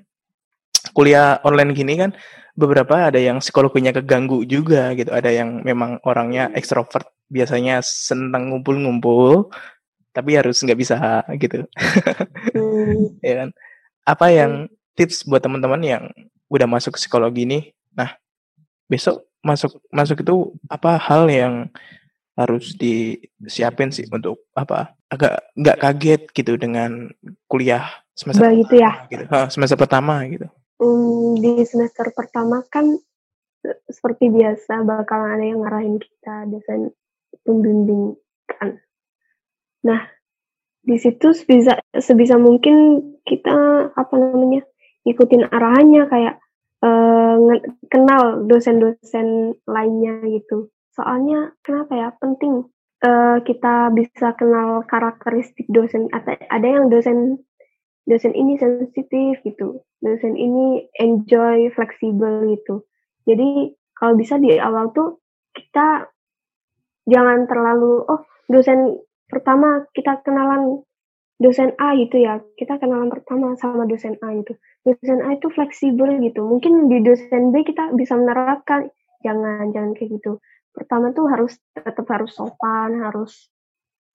kuliah 0.95 1.43
online 1.43 1.75
gini 1.75 1.93
kan 1.99 2.11
beberapa 2.55 3.11
ada 3.11 3.19
yang 3.19 3.39
psikologinya 3.39 3.95
keganggu 3.95 4.43
juga 4.43 4.91
gitu. 4.95 5.11
Ada 5.11 5.31
yang 5.31 5.63
memang 5.63 5.99
orangnya 6.03 6.51
ekstrovert 6.55 7.07
biasanya 7.29 7.79
senang 7.85 8.51
ngumpul-ngumpul 8.51 9.51
tapi 10.11 10.35
harus 10.35 10.59
nggak 10.59 10.79
bisa 10.79 10.97
gitu. 11.39 11.63
Hmm. 12.55 13.15
ya 13.27 13.45
kan? 13.45 13.49
Apa 14.03 14.33
yang 14.33 14.67
tips 14.99 15.23
buat 15.23 15.39
teman-teman 15.39 15.79
yang 15.79 16.03
udah 16.51 16.67
masuk 16.67 16.99
psikologi 16.99 17.45
ini 17.45 17.59
nah 17.93 18.17
besok 18.89 19.23
masuk 19.39 19.79
masuk 19.93 20.19
itu 20.25 20.35
apa 20.67 20.99
hal 20.99 21.29
yang 21.31 21.53
harus 22.35 22.75
disiapin 22.75 23.93
sih 23.93 24.09
untuk 24.11 24.43
apa 24.57 24.97
agak 25.07 25.39
nggak 25.55 25.79
kaget 25.79 26.21
gitu 26.35 26.53
dengan 26.59 27.07
kuliah 27.47 27.87
semester 28.19 28.43
bah, 28.43 28.55
gitu 28.59 28.75
ya 28.75 28.91
gitu. 29.07 29.23
semester 29.47 29.77
pertama 29.79 30.27
gitu 30.27 30.47
hmm, 30.83 31.39
di 31.39 31.63
semester 31.63 32.11
pertama 32.11 32.59
kan 32.67 32.99
seperti 33.88 34.27
biasa 34.27 34.83
bakal 34.83 35.23
ada 35.23 35.43
yang 35.43 35.63
ngarahin 35.63 35.95
kita 35.99 36.47
dosen 36.51 36.91
pembimbing 37.47 38.19
kan 38.43 38.75
nah 39.79 40.03
di 40.83 40.99
situ 40.99 41.31
sebisa 41.31 41.79
sebisa 41.95 42.35
mungkin 42.35 42.99
kita 43.23 43.55
apa 43.95 44.15
namanya 44.19 44.67
ikutin 45.07 45.47
arahannya 45.47 46.03
kayak 46.11 46.35
uh, 46.83 47.35
kenal 47.88 48.43
dosen-dosen 48.43 49.55
lainnya 49.63 50.19
gitu 50.27 50.67
Soalnya 50.99 51.55
kenapa 51.63 51.95
ya 51.95 52.09
penting 52.19 52.67
uh, 53.07 53.38
kita 53.47 53.88
bisa 53.95 54.35
kenal 54.35 54.83
karakteristik 54.83 55.63
dosen. 55.71 56.11
Ada 56.11 56.67
yang 56.67 56.91
dosen 56.91 57.39
dosen 58.09 58.33
ini 58.33 58.57
sensitif 58.57 59.37
gitu, 59.45 59.85
dosen 60.01 60.33
ini 60.33 60.89
enjoy, 60.97 61.69
fleksibel 61.77 62.49
gitu. 62.57 62.81
Jadi 63.29 63.77
kalau 63.93 64.17
bisa 64.17 64.41
di 64.41 64.57
awal 64.57 64.89
tuh 64.89 65.21
kita 65.53 66.09
jangan 67.05 67.45
terlalu 67.45 68.01
oh 68.09 68.25
dosen 68.49 68.97
pertama 69.29 69.85
kita 69.93 70.25
kenalan 70.25 70.81
dosen 71.37 71.77
A 71.77 71.93
gitu 71.93 72.17
ya. 72.17 72.41
Kita 72.57 72.81
kenalan 72.81 73.13
pertama 73.13 73.53
sama 73.61 73.85
dosen 73.85 74.17
A 74.25 74.33
gitu. 74.41 74.57
Dosen 74.81 75.21
A 75.21 75.37
itu 75.37 75.53
fleksibel 75.53 76.17
gitu. 76.25 76.41
Mungkin 76.49 76.89
di 76.89 77.05
dosen 77.05 77.53
B 77.53 77.61
kita 77.61 77.93
bisa 77.93 78.17
menerapkan 78.17 78.89
jangan 79.21 79.69
jangan 79.69 79.93
kayak 79.93 80.17
gitu. 80.17 80.41
Pertama 80.73 81.13
tuh 81.13 81.29
harus 81.29 81.61
tetap 81.77 82.09
harus 82.09 82.33
sopan, 82.33 82.97
harus 83.05 83.53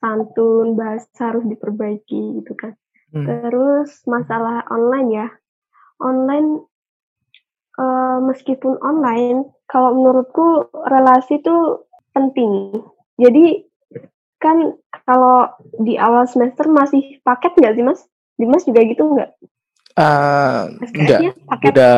pantun 0.02 0.76
bahasa 0.76 1.32
harus 1.32 1.48
diperbaiki 1.48 2.42
gitu 2.42 2.52
kan 2.52 2.76
hmm. 3.14 3.26
terus 3.26 4.02
masalah 4.10 4.66
online 4.68 5.08
ya 5.14 5.28
online 6.02 6.66
uh, 7.78 8.18
meskipun 8.26 8.76
online 8.82 9.48
kalau 9.70 9.94
menurutku 9.94 10.68
relasi 10.90 11.38
itu 11.38 11.86
penting 12.10 12.82
jadi 13.16 13.62
kan 14.42 14.76
kalau 15.06 15.48
di 15.80 15.96
awal 15.96 16.26
semester 16.26 16.66
masih 16.68 17.22
paket 17.22 17.54
nggak 17.54 17.74
sih 17.78 17.86
mas 17.86 18.00
Dimas 18.34 18.66
juga 18.66 18.82
gitu 18.82 19.06
nggak 19.14 19.30
Uh, 19.94 20.74
enggak, 20.90 21.38
paket. 21.46 21.70
udah 21.70 21.96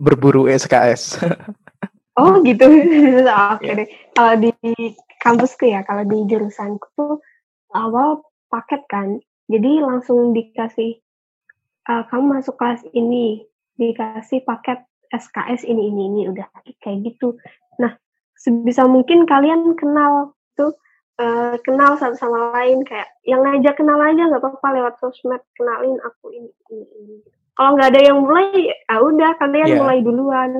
berburu 0.00 0.48
SKS. 0.48 1.20
oh 2.20 2.40
gitu, 2.40 2.64
oke 2.72 3.60
okay 3.60 3.68
yeah. 3.68 3.76
deh. 3.84 3.88
Kalau 4.16 4.34
di 4.40 4.52
kampusku 5.20 5.68
ya, 5.68 5.84
kalau 5.84 6.08
di 6.08 6.24
jurusanku 6.24 6.88
tuh 6.96 7.20
awal 7.76 8.24
paket 8.48 8.80
kan, 8.88 9.20
jadi 9.50 9.84
langsung 9.84 10.32
dikasih 10.32 11.00
uh, 11.88 12.04
kamu 12.08 12.40
masuk 12.40 12.56
kelas 12.56 12.80
ini, 12.96 13.44
dikasih 13.76 14.44
paket 14.44 14.82
SKS 15.12 15.68
ini 15.68 15.92
ini 15.92 16.02
ini 16.10 16.22
udah 16.32 16.48
kayak 16.80 17.12
gitu. 17.12 17.36
Nah, 17.78 17.94
sebisa 18.34 18.88
mungkin 18.88 19.28
kalian 19.28 19.76
kenal 19.76 20.34
tuh 20.58 20.74
uh, 21.20 21.54
kenal 21.62 21.94
satu 21.98 22.16
sama 22.18 22.54
lain 22.54 22.82
kayak 22.82 23.08
yang 23.26 23.42
ngajak 23.42 23.78
kenal 23.78 23.98
aja 24.00 24.22
nggak 24.26 24.42
apa-apa 24.42 24.68
lewat 24.74 24.94
sosmed 24.98 25.42
kenalin 25.54 25.98
aku 26.02 26.34
ini 26.34 26.50
ini 26.70 26.84
ini 26.98 27.16
kalau 27.54 27.78
nggak 27.78 27.90
ada 27.94 28.00
yang 28.02 28.18
mulai 28.18 28.50
ya 28.66 28.96
udah 28.98 29.30
kalian 29.38 29.68
yeah. 29.70 29.78
mulai 29.78 29.98
duluan 30.02 30.50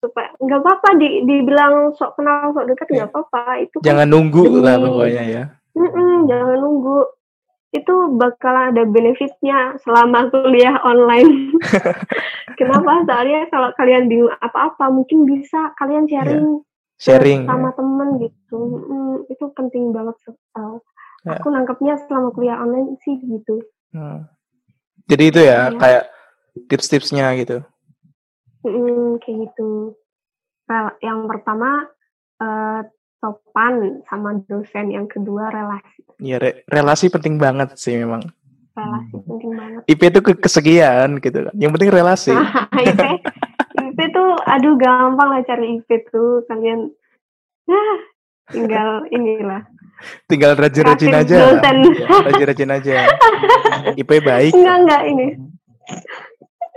supaya 0.00 0.32
nggak 0.40 0.60
apa-apa 0.64 0.88
di 0.96 1.08
dibilang 1.28 1.92
sok 1.92 2.16
kenal 2.16 2.56
sok 2.56 2.72
dekat 2.72 2.88
nggak 2.88 3.08
yeah. 3.08 3.12
apa-apa 3.12 3.42
itu 3.60 3.76
kan 3.80 3.86
jangan 3.86 4.08
kan 4.08 4.12
nunggu 4.16 4.44
lah 4.64 4.76
pokoknya 4.80 5.24
ya 5.28 5.44
mm 5.76 6.18
jangan 6.26 6.58
nunggu 6.58 6.98
itu 7.70 7.94
bakal 8.18 8.74
ada 8.74 8.82
benefitnya 8.82 9.78
selama 9.86 10.26
kuliah 10.34 10.74
online. 10.82 11.54
Kenapa? 12.58 13.06
Soalnya 13.06 13.46
kalau 13.50 13.70
kalian 13.78 14.10
bingung 14.10 14.34
apa-apa, 14.42 14.90
mungkin 14.90 15.22
bisa 15.22 15.70
kalian 15.78 16.10
sharing 16.10 16.58
yeah 16.58 16.68
sharing 17.00 17.48
sama 17.48 17.72
temen 17.72 18.20
gitu 18.20 18.60
hmm, 18.60 19.32
itu 19.32 19.44
penting 19.56 19.88
banget 19.88 20.20
uh, 20.28 20.76
ya. 21.24 21.40
aku 21.40 21.48
nangkepnya 21.48 21.96
selama 22.04 22.28
kuliah 22.36 22.60
online 22.60 23.00
sih 23.00 23.16
gitu 23.24 23.64
hmm. 23.96 24.28
jadi 25.08 25.24
itu 25.32 25.40
ya, 25.40 25.72
ya. 25.72 25.80
kayak 25.80 26.04
tips-tipsnya 26.68 27.32
gitu 27.40 27.64
hmm, 28.68 29.16
kayak 29.24 29.48
gitu 29.48 29.96
well, 30.68 30.92
yang 31.00 31.24
pertama 31.24 31.88
uh, 32.36 32.84
sopan 33.20 34.00
sama 34.08 34.40
dosen 34.48 34.90
yang 34.90 35.06
kedua 35.06 35.52
relasi. 35.52 36.00
Iya 36.18 36.40
re 36.40 36.50
relasi 36.66 37.12
penting 37.12 37.36
banget 37.36 37.76
sih 37.76 38.00
memang. 38.00 38.24
Relasi 38.72 39.14
hmm. 39.14 39.24
penting 39.28 39.52
banget. 39.54 39.82
IP 39.86 40.00
itu 40.08 40.20
ke 40.24 40.32
kesekian 40.40 41.20
gitu 41.20 41.38
kan. 41.44 41.54
Yang 41.54 41.70
penting 41.76 41.90
relasi. 41.92 42.32
IP 42.88 43.00
IP 43.80 43.98
tuh 44.16 44.30
aduh 44.48 44.74
gampang 44.80 45.28
lah 45.28 45.40
cari 45.44 45.78
IP 45.78 45.88
tuh. 46.08 46.42
Kalian 46.48 46.88
nah, 47.68 47.96
tinggal 48.48 49.04
inilah. 49.12 49.62
Tinggal 50.24 50.56
rajin-rajin 50.56 51.12
aja. 51.12 51.60
ya, 51.60 52.08
rajin-rajin 52.24 52.70
aja. 52.72 53.04
IP 54.00 54.10
baik. 54.24 54.56
Enggak 54.56 54.76
enggak 54.80 55.02
ini. 55.12 55.26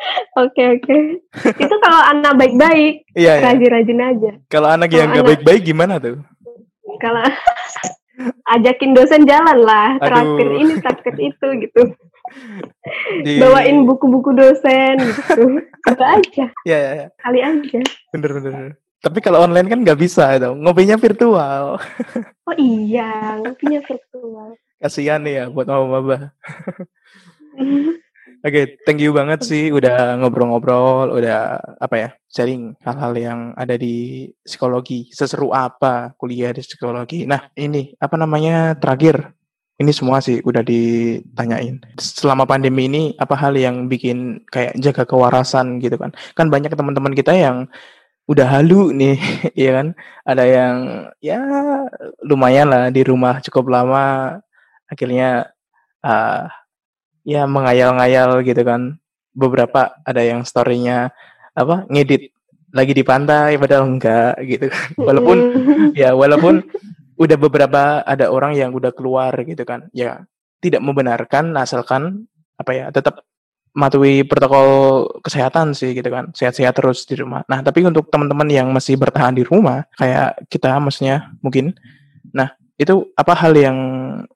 Oke 0.34 0.64
oke. 0.82 0.98
Itu 1.62 1.76
kalau 1.80 2.02
anak 2.12 2.36
baik-baik, 2.36 3.08
iya, 3.14 3.40
iya. 3.40 3.46
rajin-rajin 3.54 4.00
aja. 4.02 4.32
Kalau 4.50 4.68
anak 4.68 4.90
yang 4.92 5.14
nggak 5.14 5.26
baik-baik 5.30 5.62
gimana 5.64 6.02
tuh? 6.02 6.20
Kalau 7.04 7.28
ajakin 8.56 8.96
dosen 8.96 9.28
jalan 9.28 9.60
lah, 9.60 10.00
traktir 10.00 10.48
ini, 10.56 10.74
traktir 10.80 11.16
itu 11.20 11.48
gitu. 11.68 11.82
Di... 13.28 13.44
bawain 13.44 13.84
buku-buku 13.84 14.32
dosen 14.32 14.96
gitu. 15.04 15.60
Coba 15.84 16.16
aja. 16.16 16.46
Ya, 16.64 16.78
ya, 16.80 16.92
ya. 17.04 17.08
kali 17.20 17.44
aja. 17.44 17.80
Bener 18.16 18.32
bener 18.40 18.80
tapi 19.04 19.20
kalau 19.20 19.44
online 19.44 19.68
kan 19.68 19.84
nggak 19.84 20.00
bisa 20.00 20.32
itu 20.40 20.50
ngopinya 20.56 20.96
virtual. 20.96 21.76
Oh 22.44 22.56
iya 22.60 23.40
ngopinya 23.40 23.80
virtual. 23.88 24.60
Kasihan 24.84 25.24
ya 25.24 25.48
buat 25.48 25.64
mama-mama 25.64 26.36
Oke, 28.44 28.60
okay, 28.60 28.66
thank 28.84 29.00
you 29.00 29.16
banget 29.16 29.40
sih 29.48 29.72
udah 29.72 30.20
ngobrol-ngobrol, 30.20 31.16
udah 31.16 31.64
apa 31.80 31.96
ya, 31.96 32.10
sharing 32.28 32.76
hal-hal 32.84 33.16
yang 33.16 33.40
ada 33.56 33.80
di 33.80 34.28
psikologi. 34.44 35.08
Seseru 35.16 35.56
apa 35.56 36.12
kuliah 36.20 36.52
di 36.52 36.60
psikologi. 36.60 37.24
Nah, 37.24 37.48
ini 37.56 37.96
apa 38.04 38.20
namanya 38.20 38.76
terakhir 38.76 39.32
ini 39.80 39.96
semua 39.96 40.20
sih 40.20 40.44
udah 40.44 40.60
ditanyain. 40.60 41.80
Selama 41.96 42.44
pandemi 42.44 42.92
ini 42.92 43.04
apa 43.16 43.32
hal 43.40 43.56
yang 43.56 43.88
bikin 43.88 44.44
kayak 44.52 44.76
jaga 44.76 45.08
kewarasan 45.08 45.80
gitu 45.80 45.96
kan? 45.96 46.12
Kan 46.36 46.52
banyak 46.52 46.76
teman-teman 46.76 47.16
kita 47.16 47.32
yang 47.32 47.72
udah 48.28 48.60
halu 48.60 48.92
nih, 48.92 49.24
ya 49.64 49.72
kan? 49.80 49.88
Ada 50.28 50.44
yang 50.44 50.76
ya 51.24 51.40
lumayan 52.28 52.68
lah 52.68 52.84
di 52.92 53.08
rumah 53.08 53.40
cukup 53.40 53.72
lama, 53.72 54.36
akhirnya 54.92 55.48
uh, 56.04 56.52
ya 57.24 57.48
mengayal-ngayal 57.50 58.44
gitu 58.44 58.62
kan. 58.64 59.00
Beberapa 59.34 59.98
ada 60.06 60.22
yang 60.22 60.46
storynya 60.46 61.10
apa 61.58 61.90
ngedit 61.90 62.30
lagi 62.74 62.94
di 62.94 63.04
pantai 63.06 63.58
padahal 63.58 63.90
enggak 63.90 64.38
gitu 64.46 64.70
kan. 64.70 64.88
Walaupun 65.10 65.38
ya 66.00 66.14
walaupun 66.14 66.62
udah 67.18 67.38
beberapa 67.38 67.82
ada 68.04 68.30
orang 68.30 68.58
yang 68.58 68.74
udah 68.74 68.92
keluar 68.92 69.34
gitu 69.46 69.62
kan 69.64 69.88
ya 69.94 70.26
tidak 70.60 70.82
membenarkan 70.82 71.54
asalkan 71.56 72.26
apa 72.58 72.72
ya 72.74 72.86
tetap 72.90 73.22
mematuhi 73.74 74.22
protokol 74.26 75.10
kesehatan 75.26 75.74
sih 75.74 75.98
gitu 75.98 76.10
kan 76.10 76.30
sehat-sehat 76.34 76.78
terus 76.78 77.06
di 77.06 77.18
rumah 77.18 77.42
nah 77.50 77.62
tapi 77.62 77.86
untuk 77.86 78.10
teman-teman 78.10 78.50
yang 78.50 78.70
masih 78.70 78.98
bertahan 78.98 79.34
di 79.34 79.46
rumah 79.46 79.86
kayak 79.98 80.46
kita 80.50 80.78
maksudnya 80.78 81.34
mungkin 81.42 81.74
nah 82.34 82.54
itu 82.78 83.10
apa 83.18 83.34
hal 83.34 83.54
yang 83.54 83.78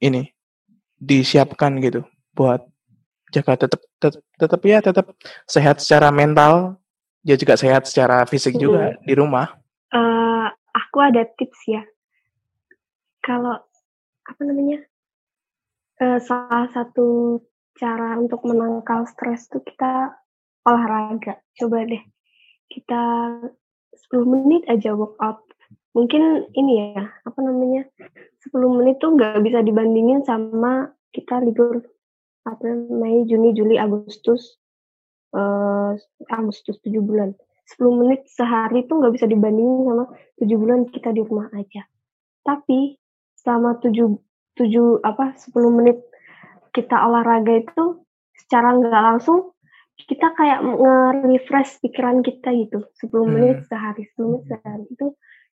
ini 0.02 0.34
disiapkan 0.97 1.78
gitu 1.82 2.06
buat 2.34 2.65
jaga 3.34 3.68
tetap 3.68 3.82
tetap, 4.00 4.24
tetap 4.40 4.62
ya 4.63 4.80
tetap 4.80 5.06
sehat 5.50 5.84
secara 5.84 6.13
mental 6.13 6.80
ya 7.28 7.36
juga 7.36 7.60
sehat 7.60 7.88
secara 7.88 8.24
fisik 8.30 8.56
juga 8.56 8.96
di 9.04 9.13
rumah 9.18 9.52
uh, 9.92 10.48
aku 10.72 10.98
ada 11.04 11.28
tips 11.28 11.60
ya 11.68 11.84
kalau 13.24 13.60
apa 14.28 14.42
namanya 14.44 14.84
uh, 16.00 16.20
salah 16.24 16.72
satu 16.72 17.40
cara 17.78 18.18
untuk 18.18 18.42
menangkal 18.44 19.06
stres 19.06 19.48
tuh 19.48 19.62
kita 19.62 20.18
olahraga. 20.66 21.40
Coba 21.56 21.86
deh 21.86 22.04
kita 22.68 23.02
10 24.12 24.28
menit 24.28 24.68
aja 24.68 24.92
workout. 24.92 25.40
Mungkin 25.96 26.54
ini 26.54 26.94
ya, 26.94 27.10
apa 27.26 27.40
namanya, 27.42 27.88
10 28.46 28.54
menit 28.78 29.02
tuh 29.02 29.18
nggak 29.18 29.42
bisa 29.42 29.66
dibandingin 29.66 30.22
sama 30.28 30.94
kita 31.10 31.42
libur 31.42 31.82
apa 32.47 32.63
Mei, 32.88 33.27
Juni, 33.27 33.51
Juli, 33.51 33.75
Agustus, 33.75 34.55
uh, 35.36 35.91
Agustus 36.31 36.79
7 36.81 37.03
bulan. 37.03 37.36
10 37.67 37.99
menit 37.99 38.23
sehari 38.31 38.88
tuh 38.88 39.03
nggak 39.03 39.19
bisa 39.19 39.27
dibandingin 39.27 39.83
sama 39.83 40.05
7 40.39 40.55
bulan 40.55 40.88
kita 40.88 41.12
di 41.12 41.19
rumah 41.19 41.51
aja. 41.51 41.83
Tapi 42.47 42.95
selama 43.36 43.75
tujuh 43.83 44.15
tujuh 44.57 45.03
apa 45.03 45.36
sepuluh 45.38 45.69
menit 45.69 45.99
kita 46.73 46.95
olahraga 47.05 47.60
itu 47.62 48.01
secara 48.33 48.73
nggak 48.73 49.03
langsung 49.13 49.53
kita 49.97 50.29
kayak 50.38 50.62
nge-refresh 50.62 51.81
pikiran 51.81 52.21
kita 52.21 52.53
gitu 52.53 52.86
10 53.01 53.10
hmm. 53.10 53.27
menit 53.33 53.57
sehari 53.65 54.05
10 54.13 54.29
menit 54.29 54.45
sehari 54.49 54.86
itu 54.88 55.07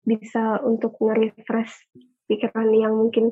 bisa 0.01 0.43
untuk 0.65 0.97
nge-refresh 0.97 1.93
pikiran 2.25 2.69
yang 2.73 2.93
mungkin 2.97 3.29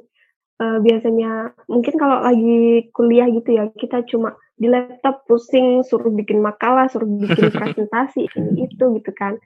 uh, 0.59 0.77
biasanya 0.83 1.55
mungkin 1.65 1.95
kalau 1.95 2.23
lagi 2.23 2.91
kuliah 2.93 3.27
gitu 3.31 3.55
ya 3.55 3.71
kita 3.73 4.03
cuma 4.07 4.35
di 4.59 4.67
laptop 4.67 5.23
pusing 5.25 5.81
suruh 5.87 6.11
bikin 6.11 6.43
makalah 6.43 6.91
suruh 6.91 7.07
bikin 7.07 7.51
presentasi 7.55 8.27
ini 8.35 8.67
itu 8.67 8.83
gitu 8.99 9.11
kan 9.15 9.39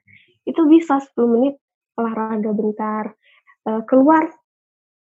itu 0.44 0.62
bisa 0.68 1.00
10 1.00 1.34
menit 1.34 1.56
olahraga 1.96 2.52
bentar 2.52 3.06
uh, 3.70 3.82
keluar 3.86 4.28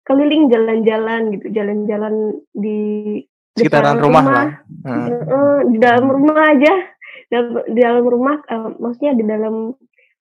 keliling 0.04 0.52
jalan-jalan 0.52 1.32
gitu, 1.40 1.48
jalan-jalan 1.56 2.44
di 2.52 2.80
sekitaran 3.56 4.04
rumah, 4.04 4.20
rumah 4.20 4.26
lah. 4.28 4.50
Hmm. 4.84 5.72
Di 5.72 5.78
dalam 5.80 6.06
rumah 6.12 6.38
aja, 6.52 6.74
di 7.72 7.80
dalam 7.80 8.04
rumah, 8.04 8.36
uh, 8.52 8.76
maksudnya 8.84 9.16
di 9.16 9.24
dalam 9.24 9.72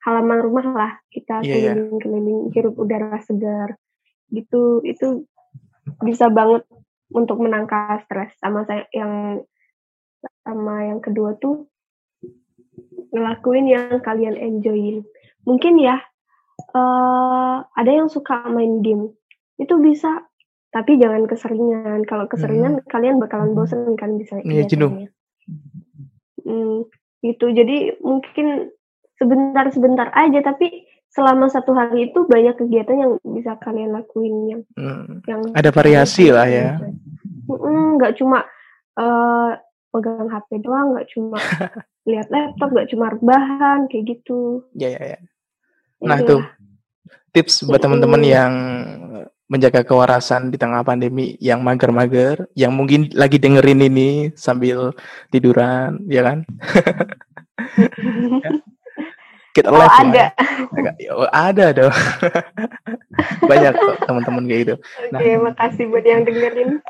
halaman 0.02 0.38
rumah 0.42 0.66
lah 0.74 0.92
kita 1.14 1.46
yeah, 1.46 1.58
iya. 1.58 1.72
keliling-keliling 1.74 2.50
hirup 2.50 2.74
udara 2.74 3.22
segar 3.22 3.78
gitu 4.34 4.82
itu 4.82 5.26
bisa 6.02 6.30
banget 6.30 6.62
untuk 7.12 7.42
menangkal 7.42 8.00
stres 8.06 8.32
sama 8.38 8.64
saya 8.64 8.86
yang 8.94 9.44
sama 10.46 10.86
yang 10.86 11.00
kedua 11.02 11.34
tuh 11.38 11.66
ngelakuin 13.12 13.66
yang 13.68 14.00
kalian 14.00 14.38
enjoyin 14.38 15.04
mungkin 15.44 15.76
ya 15.76 16.00
uh, 16.72 17.66
ada 17.74 17.90
yang 17.90 18.08
suka 18.08 18.46
main 18.48 18.80
game 18.80 19.12
itu 19.60 19.74
bisa 19.82 20.24
tapi 20.72 20.96
jangan 20.96 21.28
keseringan. 21.28 22.08
Kalau 22.08 22.24
keseringan 22.26 22.80
hmm. 22.80 22.88
kalian 22.88 23.20
bakalan 23.20 23.52
bosen 23.52 23.92
kan 23.94 24.16
bisa 24.16 24.40
Iya, 24.40 24.64
jenuh. 24.64 25.04
Hmm, 26.42 26.88
gitu. 27.20 27.52
Jadi 27.52 28.00
mungkin 28.00 28.72
sebentar-sebentar 29.20 30.10
aja 30.16 30.40
tapi 30.40 30.88
selama 31.12 31.46
satu 31.53 31.77
hari 31.77 32.09
itu 32.09 32.25
banyak 32.25 32.57
kegiatan 32.57 32.96
yang 32.96 33.12
bisa 33.20 33.53
kalian 33.61 33.92
lakuin 33.92 34.35
yang 34.48 34.62
hmm. 34.81 35.20
yang 35.29 35.40
ada 35.53 35.68
variasi 35.68 36.33
lah 36.33 36.48
ya. 36.48 36.81
Nggak 37.48 38.16
cuma 38.16 38.48
uh, 38.96 39.53
pegang 39.92 40.33
HP 40.33 40.64
doang, 40.64 40.96
nggak 40.96 41.09
cuma 41.12 41.37
lihat 42.09 42.33
laptop, 42.33 42.72
nggak 42.72 42.88
cuma 42.88 43.12
rebahan 43.12 43.85
kayak 43.92 44.05
gitu. 44.09 44.64
Ya 44.72 44.96
ya 44.96 45.16
ya. 45.16 45.18
Nah 46.01 46.16
itu 46.16 46.40
tips 47.37 47.68
buat 47.68 47.85
teman-teman 47.85 48.22
yang 48.25 48.53
menjaga 49.53 49.85
kewarasan 49.85 50.48
di 50.48 50.57
tengah 50.57 50.81
pandemi 50.81 51.37
yang 51.37 51.61
mager-mager, 51.61 52.48
yang 52.57 52.72
mungkin 52.72 53.12
lagi 53.12 53.37
dengerin 53.37 53.85
ini 53.85 54.09
sambil 54.33 54.96
tiduran, 55.29 56.01
ya 56.09 56.25
kan? 56.25 56.48
Kita 59.52 59.68
oh, 59.68 59.76
live 59.76 59.92
ada. 59.92 60.32
Ya. 60.96 61.12
Oh, 61.12 61.28
ada 61.28 61.66
dong. 61.76 61.92
Banyak 63.52 63.72
kok 63.76 63.96
teman-teman 64.08 64.44
kayak 64.48 64.60
gitu. 64.64 64.74
Nah, 65.12 65.20
Oke, 65.20 65.30
makasih 65.44 65.84
buat 65.92 66.04
yang 66.08 66.24
dengerin. 66.24 66.80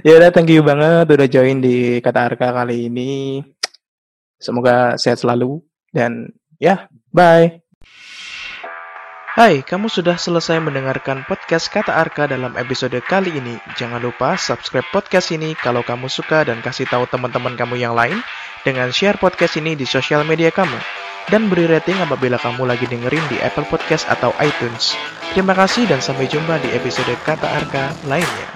ya 0.00 0.12
udah, 0.16 0.30
thank 0.32 0.48
you 0.48 0.64
banget 0.64 1.12
udah 1.12 1.28
join 1.28 1.60
di 1.60 2.00
Kata 2.00 2.24
Arka 2.24 2.56
kali 2.56 2.88
ini. 2.88 3.44
Semoga 4.40 4.96
sehat 4.96 5.20
selalu 5.20 5.60
dan 5.92 6.32
ya, 6.56 6.88
bye. 7.12 7.60
Hai, 9.32 9.64
kamu 9.64 9.88
sudah 9.92 10.16
selesai 10.16 10.60
mendengarkan 10.60 11.24
podcast 11.28 11.68
Kata 11.68 12.00
Arka 12.00 12.28
dalam 12.28 12.56
episode 12.56 12.96
kali 13.04 13.32
ini. 13.32 13.60
Jangan 13.76 14.00
lupa 14.00 14.40
subscribe 14.40 14.88
podcast 14.88 15.32
ini 15.36 15.52
kalau 15.52 15.84
kamu 15.84 16.08
suka 16.08 16.48
dan 16.48 16.64
kasih 16.64 16.88
tahu 16.88 17.04
teman-teman 17.12 17.60
kamu 17.60 17.76
yang 17.76 17.92
lain 17.92 18.20
dengan 18.64 18.88
share 18.88 19.20
podcast 19.20 19.60
ini 19.60 19.76
di 19.76 19.84
sosial 19.84 20.24
media 20.24 20.48
kamu. 20.48 21.01
Dan 21.30 21.46
beri 21.48 21.70
rating 21.70 21.98
apabila 22.02 22.40
kamu 22.40 22.66
lagi 22.66 22.86
dengerin 22.90 23.22
di 23.30 23.38
Apple 23.40 23.66
Podcast 23.68 24.08
atau 24.10 24.34
iTunes. 24.42 24.96
Terima 25.32 25.56
kasih 25.56 25.88
dan 25.88 26.02
sampai 26.02 26.28
jumpa 26.28 26.60
di 26.60 26.74
episode 26.76 27.14
Kata 27.24 27.48
Arka 27.48 27.94
lainnya. 28.04 28.51